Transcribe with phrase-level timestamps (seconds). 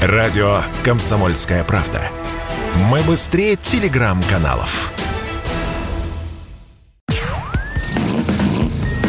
[0.00, 2.00] Радио «Комсомольская правда».
[2.76, 4.92] Мы быстрее телеграм-каналов.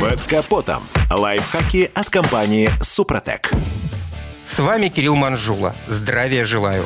[0.00, 0.82] Под капотом.
[1.08, 3.52] Лайфхаки от компании «Супротек».
[4.44, 5.72] С вами Кирилл Манжула.
[5.86, 6.84] Здравия желаю.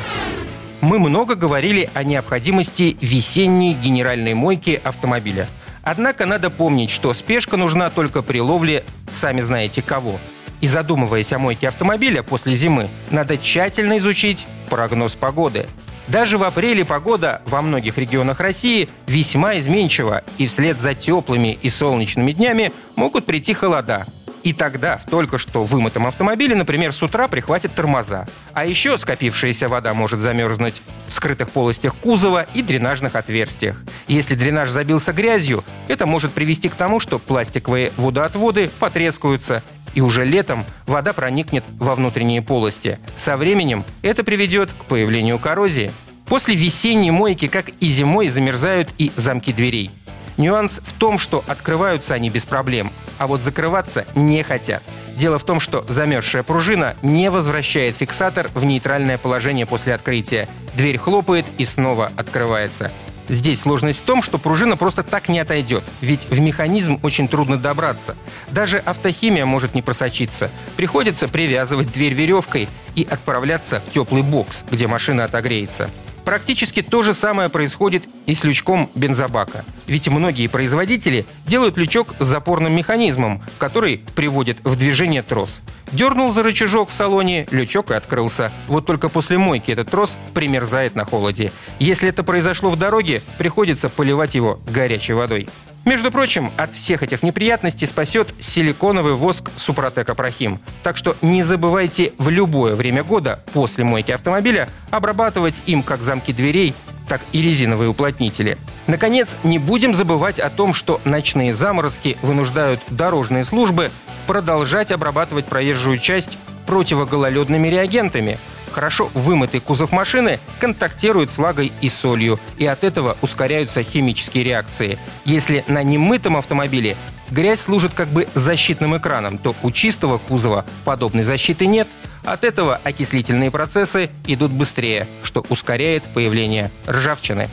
[0.81, 5.47] Мы много говорили о необходимости весенней генеральной мойки автомобиля.
[5.81, 10.19] Однако надо помнить, что спешка нужна только при ловле, сами знаете кого–
[10.61, 15.65] и задумываясь о мойке автомобиля после зимы, надо тщательно изучить прогноз погоды.
[16.07, 21.69] Даже в апреле погода во многих регионах России весьма изменчива, и вслед за теплыми и
[21.69, 24.05] солнечными днями могут прийти холода.
[24.43, 28.27] И тогда в только что вымытом автомобиле, например, с утра прихватит тормоза.
[28.53, 33.83] А еще скопившаяся вода может замерзнуть в скрытых полостях кузова и дренажных отверстиях.
[34.07, 40.25] Если дренаж забился грязью, это может привести к тому, что пластиковые водоотводы потрескаются, и уже
[40.25, 42.99] летом вода проникнет во внутренние полости.
[43.15, 45.91] Со временем это приведет к появлению коррозии.
[46.25, 49.91] После весенней мойки, как и зимой, замерзают и замки дверей.
[50.37, 54.83] Нюанс в том, что открываются они без проблем, а вот закрываться не хотят.
[55.15, 60.47] Дело в том, что замерзшая пружина не возвращает фиксатор в нейтральное положение после открытия.
[60.75, 62.91] Дверь хлопает и снова открывается.
[63.29, 67.57] Здесь сложность в том, что пружина просто так не отойдет, ведь в механизм очень трудно
[67.57, 68.15] добраться.
[68.51, 70.49] Даже автохимия может не просочиться.
[70.75, 75.89] Приходится привязывать дверь веревкой и отправляться в теплый бокс, где машина отогреется.
[76.23, 79.65] Практически то же самое происходит и с лючком бензобака.
[79.87, 85.61] Ведь многие производители делают лючок с запорным механизмом, который приводит в движение трос.
[85.91, 88.51] Дернул за рычажок в салоне, лючок и открылся.
[88.67, 91.51] Вот только после мойки этот трос примерзает на холоде.
[91.79, 95.47] Если это произошло в дороге, приходится поливать его горячей водой.
[95.87, 100.59] Между прочим, от всех этих неприятностей спасет силиконовый воск Супротек Апрахим.
[100.83, 106.33] Так что не забывайте в любое время года после мойки автомобиля обрабатывать им как замки
[106.33, 106.73] дверей,
[107.07, 108.57] так и резиновые уплотнители.
[108.87, 113.91] Наконец, не будем забывать о том, что ночные заморозки вынуждают дорожные службы
[114.25, 118.37] продолжать обрабатывать проезжую часть противогололедными реагентами–
[118.77, 124.99] хорошо вымытый кузов машины контактирует с влагой и солью, и от этого ускоряются химические реакции.
[125.25, 126.95] Если на немытом автомобиле
[127.31, 131.87] грязь служит как бы защитным экраном, то у чистого кузова подобной защиты нет.
[132.27, 137.47] От этого окислительные процессы идут быстрее, что ускоряет появление ржавчины.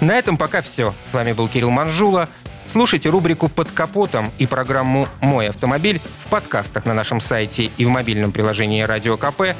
[0.00, 0.94] На этом пока все.
[1.04, 2.26] С вами был Кирилл Манжула.
[2.72, 7.90] Слушайте рубрику «Под капотом» и программу «Мой автомобиль» в подкастах на нашем сайте и в
[7.90, 9.54] мобильном приложении «Радио КП»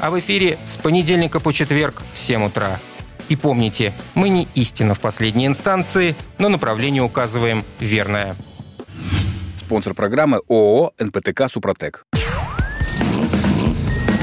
[0.00, 2.80] а в эфире с понедельника по четверг в 7 утра.
[3.28, 8.34] И помните, мы не истина в последней инстанции, но направление указываем верное.
[9.60, 12.04] Спонсор программы ООО «НПТК Супротек».